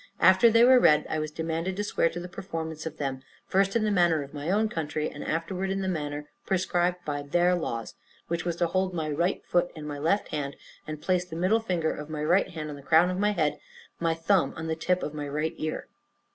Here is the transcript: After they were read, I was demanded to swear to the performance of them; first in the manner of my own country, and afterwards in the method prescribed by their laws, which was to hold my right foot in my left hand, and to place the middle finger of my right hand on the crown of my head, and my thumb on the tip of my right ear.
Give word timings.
After 0.19 0.49
they 0.49 0.63
were 0.63 0.79
read, 0.79 1.05
I 1.11 1.19
was 1.19 1.29
demanded 1.29 1.75
to 1.75 1.83
swear 1.83 2.09
to 2.09 2.19
the 2.19 2.27
performance 2.27 2.87
of 2.87 2.97
them; 2.97 3.21
first 3.45 3.75
in 3.75 3.83
the 3.83 3.91
manner 3.91 4.23
of 4.23 4.33
my 4.33 4.49
own 4.49 4.67
country, 4.67 5.07
and 5.07 5.23
afterwards 5.23 5.71
in 5.71 5.81
the 5.83 5.87
method 5.87 6.25
prescribed 6.43 7.05
by 7.05 7.21
their 7.21 7.53
laws, 7.53 7.93
which 8.27 8.43
was 8.43 8.55
to 8.55 8.65
hold 8.65 8.95
my 8.95 9.11
right 9.11 9.45
foot 9.45 9.69
in 9.75 9.85
my 9.85 9.99
left 9.99 10.29
hand, 10.29 10.55
and 10.87 10.99
to 10.99 11.05
place 11.05 11.25
the 11.25 11.35
middle 11.35 11.59
finger 11.59 11.93
of 11.93 12.09
my 12.09 12.23
right 12.23 12.49
hand 12.49 12.71
on 12.71 12.75
the 12.77 12.81
crown 12.81 13.11
of 13.11 13.19
my 13.19 13.33
head, 13.33 13.51
and 13.53 13.61
my 13.99 14.15
thumb 14.15 14.55
on 14.57 14.65
the 14.65 14.75
tip 14.75 15.03
of 15.03 15.13
my 15.13 15.27
right 15.27 15.53
ear. 15.57 15.87